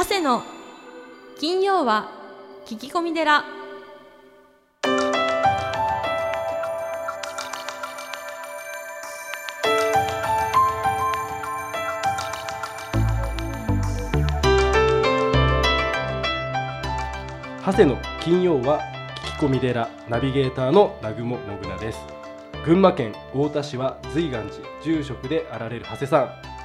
[0.00, 0.42] 長谷の
[1.38, 2.10] 金曜は
[2.64, 3.44] 聞き込み寺。
[17.62, 18.80] 長谷の金曜は
[19.16, 19.90] 聞き込み寺。
[20.08, 21.98] ナビゲーターの南雲もぐなです。
[22.64, 26.20] 群馬県太田市は随岩寺住職であられる長谷さ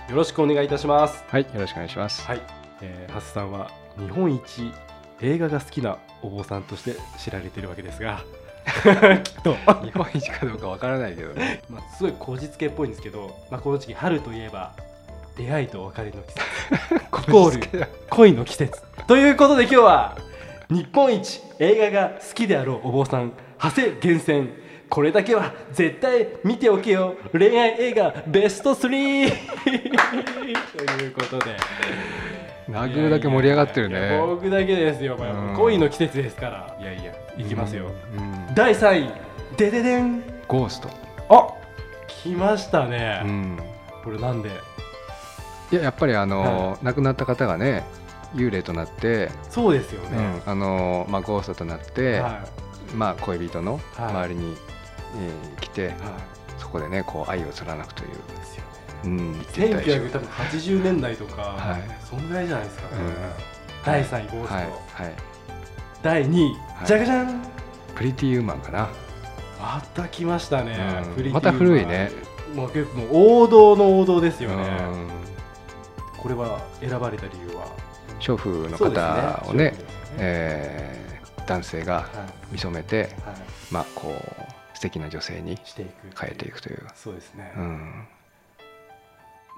[0.07, 0.09] ん。
[0.09, 1.25] よろしくお願いいたします。
[1.27, 2.25] はい、よろしくお願いします。
[2.25, 2.41] はい、
[2.81, 4.71] えー、長谷さんは日本一
[5.21, 8.23] 映画が好きなお坊さんとして知られているわけですが
[9.23, 9.55] きっと。
[9.83, 11.33] 日本一かどうかわからないけど。
[11.33, 11.61] ね。
[11.69, 14.73] まあ、すごい口実系っぽいんですけど、まあ、この時期春といえば
[15.37, 16.45] 出会いと別れの季節。
[17.29, 18.81] イコール恋の季節。
[19.07, 20.17] ということで今日は
[20.69, 24.49] 日本一映画が好きであろうお坊さん長谷厳選
[24.89, 27.15] これだけは絶対見ておけよ。
[27.31, 28.89] 恋愛映画ベスト 3!
[28.89, 28.95] と
[31.03, 31.55] いうことで
[32.67, 34.27] ナグだけ盛り上がってるいやいやね。
[34.27, 35.55] 僕だけですよ、これうん。
[35.55, 36.77] 恋の季節ですから。
[36.79, 37.13] いやいや。
[37.37, 38.55] いきますよ、うん。
[38.55, 39.11] 第3位。
[39.57, 40.21] でででん。
[40.47, 40.89] ゴースト。
[41.29, 41.47] あ
[42.07, 43.59] 来ましたね、うん。
[44.03, 44.49] これなんで？
[45.71, 47.83] いや、やっぱりあの亡くなった方がね、
[48.33, 52.45] 幽霊となって、そうですよね、うん、あのまあゴーストとなって、は
[52.95, 54.09] まあ恋人のはい。
[54.09, 54.55] 周りに、
[55.17, 55.93] えー来てい、、は
[56.57, 58.09] そこでね、こう愛を貫くという。
[58.09, 58.69] い、ですよね
[59.05, 59.41] うん。
[59.41, 61.81] 一体1980年代とか、はい。
[62.03, 62.83] そんぐらいじゃないですか。
[62.83, 63.13] ね、うん。
[63.85, 65.13] 第3位ゴースト、はい、はい。
[66.01, 66.87] 第2位、はい。
[66.87, 67.41] じゃがじゃん
[67.95, 68.89] プリティウーマンかな。
[69.59, 70.77] また来ましたね、
[71.17, 71.31] うん。
[71.31, 72.11] また古いね。
[72.55, 73.09] まあ、結構もう
[73.43, 75.09] 王道の王道ですよね、うん。
[76.17, 77.67] これは選ばれた理由は。
[78.19, 78.93] 娼婦の方をね、
[79.45, 79.85] そうですね。
[80.17, 81.05] えー
[81.45, 82.05] 男性がはい。
[82.53, 83.09] 見初めて、はい。
[83.69, 88.07] まあ、こう素敵な女性にしていく変えていくという、そうですね、うん、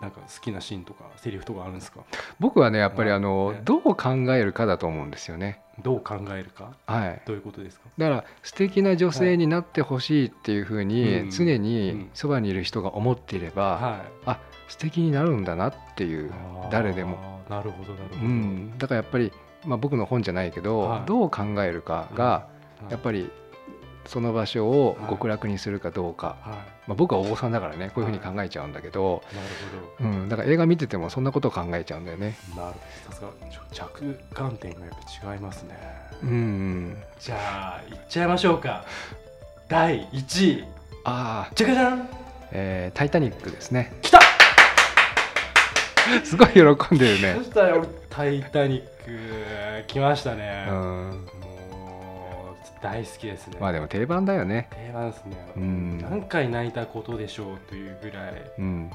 [0.01, 2.01] なんか好きなシーンとかセリフとかあるんですか？
[2.39, 5.61] 僕はねやっぱりあの、ねどう考えるかだと思うんですよね。
[5.83, 6.71] どう考えるか？
[6.85, 7.87] はい、どういうことですか？
[7.97, 11.31] だから素敵な女性になってほしいっていうふうに、うん。
[11.31, 11.61] 常うん。
[11.61, 14.11] にそばにいる人が思っていれば、はい。
[14.27, 16.31] あ素敵になるんだなっていう
[16.69, 19.31] 誰でも、なるほどなるほど、うん、だからやっぱり、
[19.65, 21.05] まあ、僕の本じゃないけど、はい。
[21.05, 22.47] どう考えるかが、は
[22.89, 22.91] い。
[22.91, 23.31] やっぱり
[24.07, 29.41] その場所を極楽にするかどうか、はまあ、僕はお坊さんだからねこういうふうに考えちゃうんだけど、いな
[30.09, 32.37] るうん、だから映画見ててもそんなことを考えちゃうんだよね。
[32.51, 33.15] ほどなるほど。
[33.15, 33.29] さすが。
[33.71, 34.89] 着眼点がやっ
[35.21, 35.75] ぱ違いますね。
[36.23, 38.85] うんうん、じゃあいっちゃいましょうか。
[39.67, 40.63] 第1位。
[41.03, 42.09] ああ、じゃかじゃん。
[42.51, 43.93] えータイタニックですね。
[44.01, 44.19] きた！
[46.23, 46.61] すごい喜
[46.95, 47.43] んでるそね。
[47.43, 51.27] したら俺タイタニック来ましたね、うん、
[52.82, 54.70] 大好きですね、まあでも定番だよね。
[54.71, 55.98] 定番ですね、うん。
[55.99, 58.33] 何回泣いたことでしょうというぐらい。
[58.60, 58.92] うん、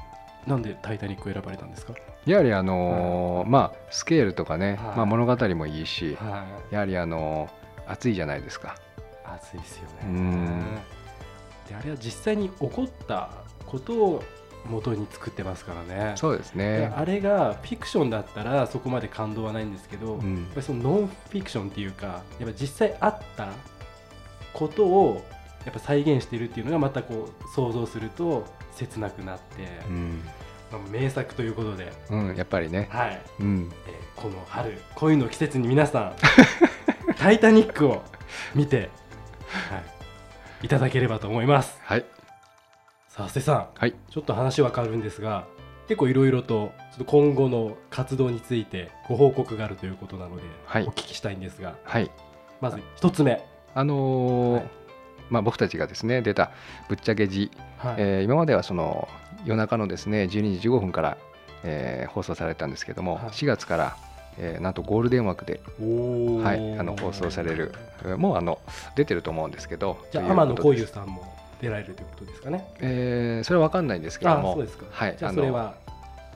[0.47, 1.93] なんでタイタニックを選ばれたんですか？
[2.25, 4.97] やはりあのーまあスケールとかね、はい。
[4.97, 6.73] まあ、物語もいいし、はい。
[6.73, 8.77] やはりあのー熱いじゃないですか。
[9.25, 9.89] 熱いですよね。
[10.05, 10.59] うん。
[11.67, 13.29] であれは実際に起こった
[13.65, 14.23] ことを
[14.65, 16.13] 元に作ってますからね。
[16.15, 16.93] そうですでね。
[16.95, 20.35] あれがフィクションだったらそこまで感動はないんですけど、うん。
[20.35, 23.49] やっぱりそのノンフィクションっていうかやっぱ実際あった
[24.53, 25.25] ことを
[25.65, 30.21] やっぱ再現しているっていうのがまたこう想像すると切なくなって、うん、
[30.71, 32.87] まあ名作ということで、うん、やっぱりね。
[32.91, 33.21] はい。
[33.39, 36.13] うん、えーこの春恋の季節に皆さん
[37.17, 38.03] 「タイタニック」を
[38.55, 38.89] 見て、
[39.69, 39.77] は
[40.61, 41.77] い、いただければと思います。
[41.83, 42.05] はい、
[43.09, 43.67] さあ瀬さん。
[43.75, 45.45] はい、ちょっと話は変わるんですが
[45.87, 50.83] 結構いろいろとちょっと今後の活動についてご報告があるということなので、はい。
[50.83, 51.75] お聞きしたいんですが。
[51.83, 52.09] はい。
[52.61, 53.45] まず一つ目、
[53.75, 54.63] あのーはい。
[55.29, 56.51] まあ、僕たちがですね出た
[56.89, 57.95] 「ぶっちゃけ字」はい。
[57.97, 59.07] えー今まではその
[59.45, 61.17] 夜中のですね12時15分から、
[61.63, 63.23] えー放送されたんですけども、はい。
[63.29, 63.97] 4月から、
[64.37, 67.73] えーなんとゴールデン枠で、はい、あの放送される
[68.03, 68.59] えーもうあの
[68.95, 71.23] 出てると思うんですけどじゃあ天野幸雄さんも
[71.61, 72.67] 出られるということですかね？
[72.81, 75.75] えーそれは分かんないんですけどあもそうですか、はいじゃあそれは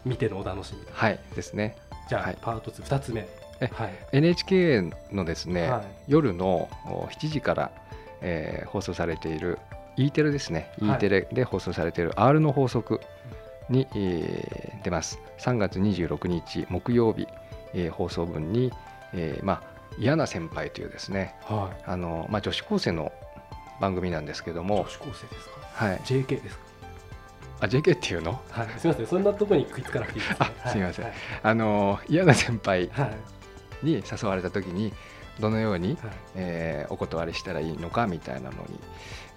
[0.05, 1.75] 見てのお楽しみはいですね。
[2.09, 2.37] じゃあ、はい。
[2.41, 3.27] パート2、2つ目。
[3.59, 3.93] えはい。
[4.13, 7.71] NHK のですね、はい夜のお7時から、
[8.21, 9.59] えー放送されている
[9.97, 13.01] E テレですね、はい E テレで放送されている R の法則
[13.69, 17.27] に、えー出ます3月26日木曜日、
[17.73, 18.71] えー放送分に、
[19.13, 19.63] えーまあ、
[19.97, 23.11] 嫌な先輩というですねはあの、まあ、女子高生の
[23.81, 25.85] 番組なんですけども女、子高生ですか？
[25.85, 26.63] はい ?JK ですか？
[27.59, 28.39] あ JK っていうの？
[28.51, 28.67] はい。
[28.79, 30.47] すみません、そんなところに食いつかなくていいです、ね。
[30.63, 31.13] あすいませんはい。
[31.43, 33.11] あの嫌な先輩はい。
[33.83, 34.93] に誘われた時に
[35.39, 35.97] どのように、はい。
[36.35, 38.79] えーお断りしたらいいのかみたいなのに、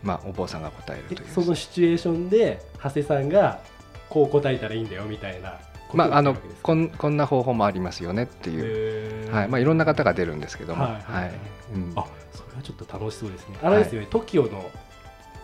[0.02, 1.28] まあ、お坊さんが答えるという。
[1.28, 3.60] えそのシチュエーションで長谷さんが
[4.08, 5.58] こう答えたらいいんだよみたいな
[5.92, 9.48] まああのこんこんな方法もありますよねっていう、はい。
[9.48, 11.32] まあいろんな方が出るんですけども、はいはいはい。
[11.74, 11.92] うん。
[11.96, 13.58] あそれはちょっと楽しそうですね。
[13.62, 14.70] あれですよね TOKIO の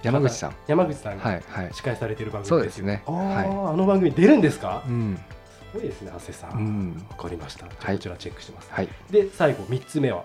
[0.03, 3.03] 山口さん、山口さんがはいはい、司会されてる番そうで組ですすよね。
[3.07, 3.47] あはい。
[3.47, 4.85] ーあの番組出るんですか？
[4.87, 5.36] うん、す
[5.77, 6.91] ごいですね長谷さうん。
[6.93, 7.67] ん、わかりました。
[7.67, 8.71] こちらチェックしてます。
[8.73, 8.89] はい。
[9.11, 10.25] で最後三つ目は？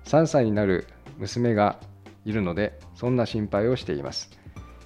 [0.05, 0.09] う。
[0.09, 0.87] 3歳になる
[1.19, 1.79] 娘が
[2.25, 4.31] いるのでそんな心配をしています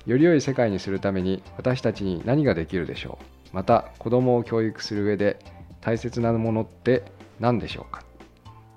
[0.07, 3.19] より良い世界にするために私たちに何ができるでしょ
[3.53, 3.57] う？
[3.57, 5.39] また子供を教育する上で
[5.81, 7.05] 大切なものって
[7.41, 8.03] 何でしょうか？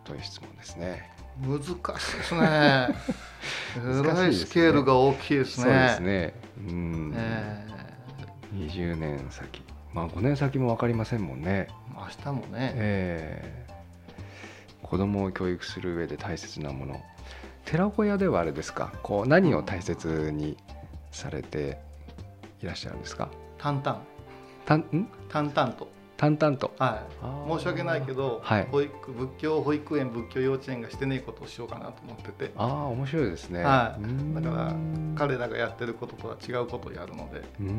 [0.04, 1.10] という質問ですね。
[1.42, 2.42] 難しいですね。
[2.42, 5.64] え難しいスケールが大きいですね。
[5.64, 6.34] そうですね。
[6.68, 7.66] うん、え
[8.56, 9.62] 20年先。
[9.94, 11.68] まあ5年先も分かりませんもんね。
[11.70, 13.74] え明日もね、ええ。
[14.84, 17.02] 子供を教育する上で大切なもの。
[17.66, 18.92] 寺子屋ではあれですか？
[19.04, 20.58] こう何を大切に
[21.12, 21.80] されて
[22.62, 23.30] いらっしゃるんですか？
[23.58, 24.02] 淡々。
[24.66, 24.80] たん？
[24.80, 25.88] ん淡々と。
[26.18, 26.74] 淡々と。
[26.78, 27.02] は
[27.48, 27.58] い。
[27.58, 28.68] 申し訳ないけど、はい。
[28.70, 33.64] 保育仏教保育園仏教幼稚園がしてねえことをしようかなと思ってて、ああ面白いですね。
[33.64, 34.04] はい。
[34.04, 34.34] うん。
[34.36, 34.76] だから
[35.16, 37.70] 彼らがやってることとは違うことをやるので、うーん。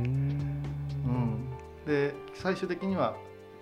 [1.07, 1.47] うん、
[1.87, 3.15] で最終的には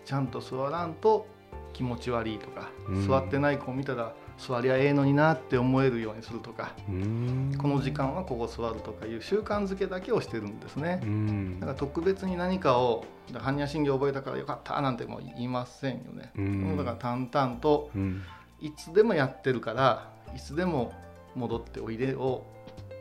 [0.04, 1.26] ちゃんと座らんと
[1.72, 3.08] 気持ち悪いとか、うん。
[3.08, 6.72] 座ってない子を見たら座りゃええのになって思えるようにするとか。
[6.86, 11.06] この時間はここ座るとかいう習慣づけだけをしてるんですねう。
[11.06, 16.30] んだから般若に何かを般若心経覚えたからよかったなんてもう言いませんよね。
[16.36, 18.22] うんだから淡々とうん
[18.60, 20.92] いつでもやってるからいつでも
[21.36, 22.44] 戻っておいでを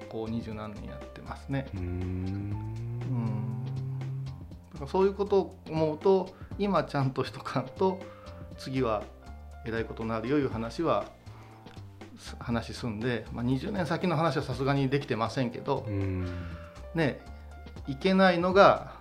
[0.10, 1.68] こう二十何年やってますね。
[1.74, 3.64] うーんうん
[4.74, 8.00] だからそういうことを思うと今ちゃんとしとかんと
[8.58, 9.04] 次は
[9.66, 11.17] えらいことになるよいう話はす
[12.40, 16.28] 話すんで、まあ、20年先の話はさすがにできてませんけど、うん
[16.96, 17.20] ね
[17.88, 18.98] いけないのが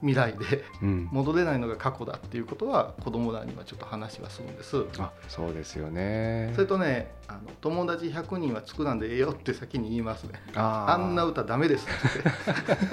[0.00, 4.84] 未来でうん戻れないのが過去だっていうことは子供らにはちょっと話はするんです。
[4.98, 10.40] あそうですよねそれとねあの友達100人は作らんでええよって先に言いますね。
[10.54, 12.30] あんな歌ダメですって。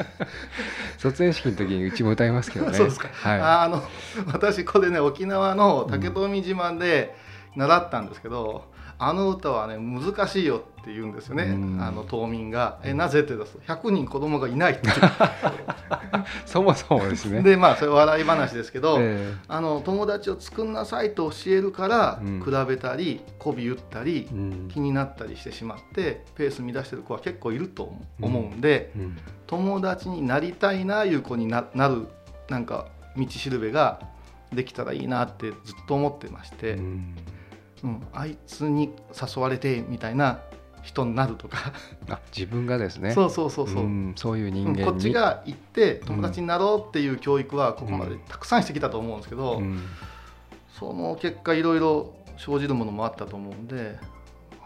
[1.00, 3.10] 卒園式の時にうちも歌いますけどね そうですか。
[3.12, 3.84] はあの
[4.28, 7.16] 私これね沖縄の竹富島で
[7.56, 8.71] 習ったんですけど、
[9.04, 11.82] あの歌はね難しいよって言うんですよね、うん。
[11.82, 14.88] あの島民が「えなぜ?」って出すと100人子供がいないって。
[14.88, 14.92] い
[16.46, 17.42] そもそもですね。
[17.42, 22.42] でまあそれ笑い話ですけど、えあの友達を作んなさいと教えるから、うん。
[22.42, 24.68] 比べたり媚び打ったりえ、うん。
[24.72, 27.92] 気になったりしてしまってペース乱してる子は結構いると
[28.22, 28.62] 思うん。
[28.62, 29.18] で、うん。
[29.48, 32.08] 友達になりたいないう子にななる
[32.50, 32.86] なんか
[33.18, 34.00] 道しるべが
[34.54, 36.78] できたらいいなってずっと思ってまして、
[37.84, 40.40] ううんんあいつに誘われてみたいな
[40.84, 41.74] 人になるとか。
[42.10, 43.12] あ自分がですね。
[43.16, 49.82] そうそうそうそう、んそういう人うん間にこっちが行って友達になろうっていう教育はここまでたくさんしてきたと思うんですけど、うん。
[50.80, 54.00] その結果いろいろ生じるものもあったと思うんで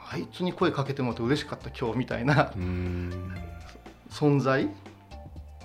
[0.09, 3.33] あいつに声かけてもらって嬉しかった今日みたいなうん。
[4.09, 4.69] 存在、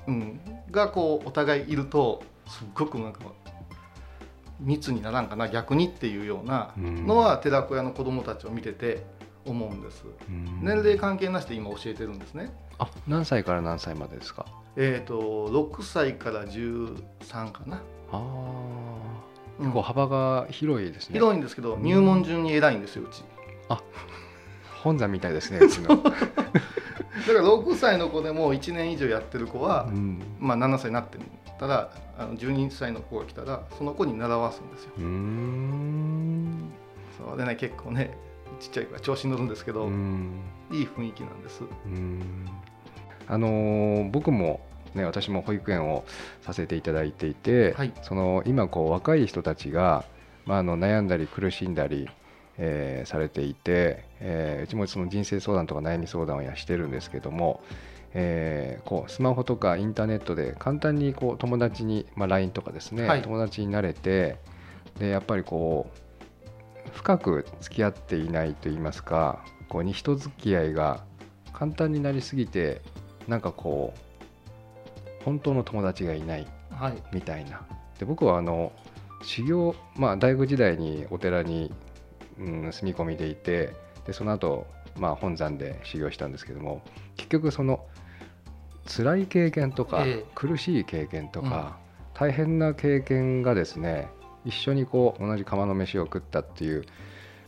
[0.09, 0.41] うん、
[0.73, 3.21] がこうお互いいるとすっごくなんか
[4.61, 9.05] 密にならんかな逆にっていうようなのは寺子屋の子どもたちを見てて
[9.47, 10.05] 思うんです。
[10.29, 10.61] うん。
[10.63, 12.53] 年齢関係なしで今教えてるんですね。
[12.79, 14.47] あ何歳から何歳までですか？
[14.77, 18.23] えっ、と6歳から13かな、あ
[19.59, 21.15] 結構幅が広いですね。
[21.15, 23.25] 広いんですけど入門順に偉いんですようち。
[24.83, 31.19] 本山みたいですねうちの、 だから6歳の子でも1年以上やってる子は、うん、まあ、7歳になって
[31.61, 34.91] たらあの12歳の子が来たらその子に習わすんですよ。
[34.97, 35.01] う
[37.29, 38.17] そうでね結構ね
[38.59, 40.41] ちっちゃい子が調子に乗るんですけど、うん
[40.73, 41.63] いい雰囲気なんです。
[41.87, 42.47] うん
[43.29, 44.61] あのー僕も
[44.95, 46.05] ね私も保育園を
[46.43, 50.05] させていただいていて、はいその今こう若い人たちが、
[50.47, 52.09] まあ、あの悩んだり苦しんだり、
[52.59, 57.61] えーされていて、えーうちもその人生相談とか悩み相談をやしてるんですけども、
[58.15, 63.23] えーこうスマホとかインターネットで簡単にこう友達に、まあ、LINE とかですね、はい。
[63.23, 64.37] 友達になれて
[64.99, 71.05] でやっぱりこう深く付き合っていないといいますかこうに人付き合いが
[71.53, 72.83] 簡単になりすぎて
[73.29, 76.47] なんかこう本当の友達がいない
[76.81, 77.61] はい、みたいな。
[77.99, 78.73] で僕はあの
[79.23, 81.71] 修行まあ大学時代にお寺に、
[82.39, 83.75] うん、住み込みでいて
[84.07, 84.67] でその後、
[84.97, 86.83] まあ本山で修行したんですけども
[87.17, 87.85] 結局その
[88.87, 90.31] 辛い経験とか、ええ。
[90.35, 91.79] 苦しい経験とか、
[92.15, 94.11] 大変な経験がですね
[94.45, 96.85] 一緒にこう同じ釜の飯を食ったっていう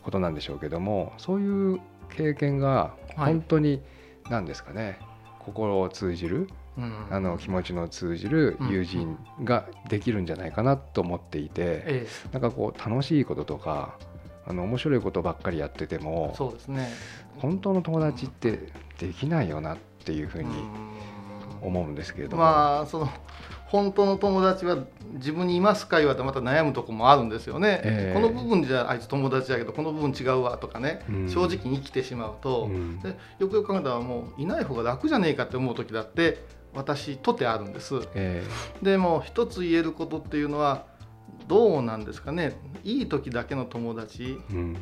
[0.03, 1.81] ことなんでしょうけどもそういう
[2.15, 3.33] 経験がはい。
[3.33, 3.81] 本当に
[4.29, 4.99] 何ですかね、
[5.39, 6.47] 心を通じる
[6.77, 13.99] うんあの気持ちの通じる友人ができるんじゃないかなと思っていて、えなんかこう楽しいこととか
[14.47, 16.87] あの面白いことばっかりやっててえもそうですね。
[17.43, 20.49] 本当の友達ってできないよなっていうふうに
[21.61, 23.09] 思うんですけれども、まあその
[23.67, 24.77] 本当の友達は
[25.15, 28.13] 自分にいますか言われてまた悩むとこもあるんですよね、ええ。
[28.13, 31.29] この部分じゃあいつ友達だけどこの部分違うわとかね、うん。
[31.29, 33.01] 正直に生きてしまうと、うん。
[33.01, 37.95] でよくよく考えたらもういない方が楽じゃねえかって思う時だって私とてあるんです。
[38.15, 38.41] え
[38.81, 40.85] でも一つ言えることっていうのは
[41.47, 42.53] どうなんですかね。
[42.83, 44.57] いい時だけの友達、ーうん。
[44.57, 44.75] うん。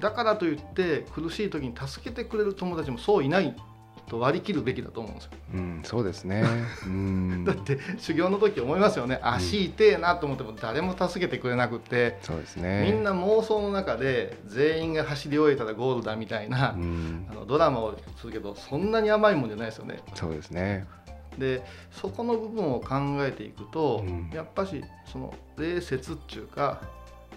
[0.00, 3.54] だからといって苦しい時に助けてくれる友達もそういない
[4.10, 5.30] と割り切るべきだと思うんですよ。
[5.54, 6.44] うん、そうですね。
[6.84, 7.44] うん。
[7.44, 9.20] だって修行の時思いますよね。
[9.22, 12.90] 足痛えなと思っても誰も助けてくれなくって、そうですね。
[12.90, 17.26] みんな妄想の中で全員が走り終えたらゴールだみたいな、うん。
[17.30, 20.00] あのドラマをするけどそんなに甘いもんじゃないですよね。
[20.14, 20.86] そうですね。
[21.38, 26.82] でそこの部分を考えていくと、うんやっぱしその礼節っていうか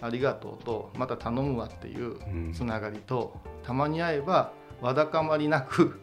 [0.01, 5.99] ありがとうとまた頼むわっていううんつながりと、たまに会えばわだかまりなく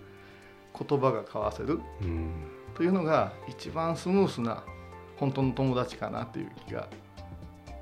[0.78, 2.30] 言葉が交わせるうん
[2.74, 4.64] というのが一番スムースな
[5.16, 6.88] 本当の友達かなっていう気が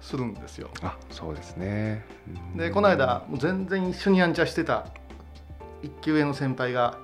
[0.00, 0.70] するんですよ。
[0.82, 2.04] あ、そうですね。
[2.26, 4.86] うんでこの間もう全然一緒にやんちゃしてた
[5.82, 6.98] 一級上の先輩が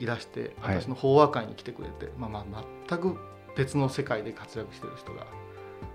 [0.00, 0.80] いらしてはい。
[0.80, 3.16] 私の法話会に来てくれて、まあまあ全く
[3.56, 5.26] 別の世界で活躍してる人が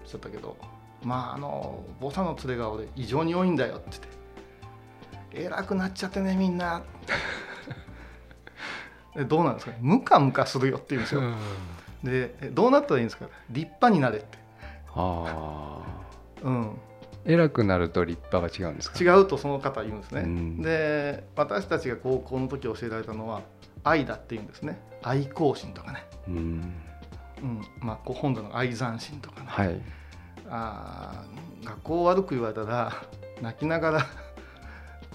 [0.05, 0.55] しちゃったけど
[1.03, 4.01] まああの坊さんの連れが俺異常に多いんだよって言っ
[5.29, 6.83] て偉くなっちゃってねみんな。
[9.15, 9.73] でどうなんですか？
[9.79, 11.21] ムカムカするよって言うんですよ。
[11.21, 11.35] うん。
[12.03, 13.27] でえどうなったらいいんですか？
[13.49, 14.37] 立派になれって、
[14.93, 15.81] ああ。
[16.43, 16.77] うん、
[17.23, 19.01] 偉くなると立派が違うんですか。
[19.01, 23.41] 違うとその方は言うんですね、うんで私たちが高校の時教えられたのは
[23.85, 26.35] 愛だっていうんですね愛好心とかね、うん。
[26.35, 29.81] うんまあ、こう本土の愛残心とかね、はい。
[30.49, 32.91] あー学校を悪く言われたら
[33.41, 34.07] 泣きながら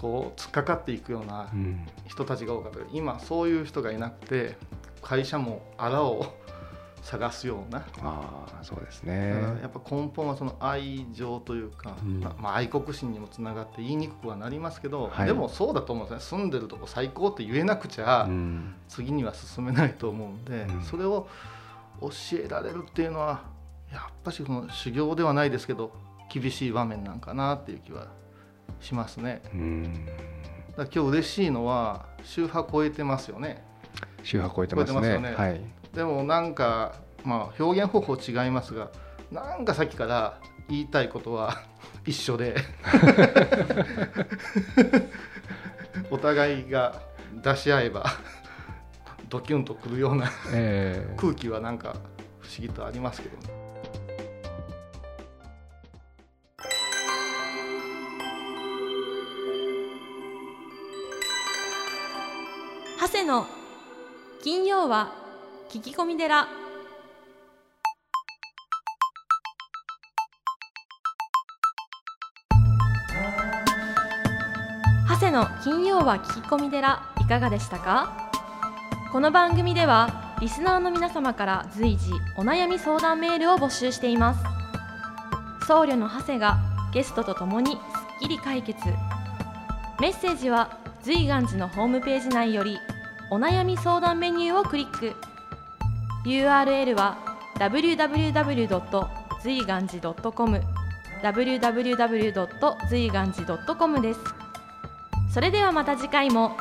[0.01, 1.87] こう突っかかっていくようなうん。
[2.07, 4.57] 人たちが多かったけど今そういう人がいなくて
[5.03, 6.35] 会社もあらを
[7.03, 9.31] 探すような、ああ、そうですだね。
[9.63, 18.75] やっぱ根本はその愛情というか、うんままあ、愛国心にもつながって言いにくくはなりますけど、はいでもそうだと思うんですね住んでるとこ最高って言えなくちゃ、うん。
[18.89, 21.29] 次には進めないと思うんで、うんそれを
[22.01, 22.09] 教
[22.45, 23.43] えられるっていうのは
[23.93, 25.93] やっぱしその修行ではないですけど
[26.33, 28.09] 厳しい場面なんかなっていう気は
[28.81, 29.43] しますね。
[29.53, 30.07] うん。
[30.77, 33.65] だ今日嬉しいのは宗派超えてますよね。
[34.23, 35.03] 周波超えてますね。
[35.03, 35.61] すよねはい。
[35.95, 36.93] でもなんか
[37.25, 38.91] まあ表現方法違いますが
[39.31, 41.63] なんかさっきから言いたいことは
[42.07, 42.57] 一緒で
[46.11, 47.01] お互いが
[47.43, 48.05] 出し合えば
[49.29, 51.95] ドキュンとくるようなええ空気はなんか
[52.41, 53.61] 不思議とありますけどね。
[62.99, 63.47] 長谷の
[64.43, 65.13] 金曜は
[65.73, 66.49] 聞き込み寺。
[75.09, 78.33] 長谷の金曜は聞き込み寺いかがでしたか？
[79.13, 84.41] この番組ではリスナーの皆様から随時お悩み相談メールを募集しています。
[85.69, 86.59] 僧侶の長谷が
[86.93, 87.79] ゲストとともにすっ
[88.23, 88.81] きり解決。
[90.01, 92.77] メッセージは随願寺のホームページ内より
[93.31, 95.15] お悩み相談メニューをクリック。
[96.25, 97.17] URL は
[97.59, 99.09] www.
[99.43, 100.61] 随願寺 .com
[101.23, 102.89] www.
[102.89, 104.21] 随願寺 .com です
[105.33, 106.57] それではまた次回も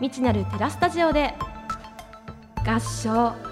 [0.00, 1.34] 未知なるテラスタジオで
[2.66, 3.47] 合唱